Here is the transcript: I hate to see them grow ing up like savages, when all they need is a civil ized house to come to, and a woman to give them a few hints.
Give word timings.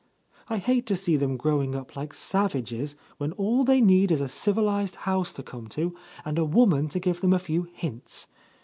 I 0.47 0.57
hate 0.57 0.87
to 0.87 0.95
see 0.95 1.15
them 1.15 1.37
grow 1.37 1.61
ing 1.61 1.75
up 1.75 1.95
like 1.95 2.15
savages, 2.15 2.95
when 3.19 3.33
all 3.33 3.63
they 3.63 3.79
need 3.79 4.09
is 4.09 4.19
a 4.19 4.27
civil 4.27 4.67
ized 4.67 4.95
house 5.05 5.31
to 5.33 5.43
come 5.43 5.67
to, 5.77 5.95
and 6.25 6.39
a 6.39 6.43
woman 6.43 6.89
to 6.89 6.99
give 6.99 7.21
them 7.21 7.33
a 7.33 7.37
few 7.37 7.67
hints. 7.71 8.25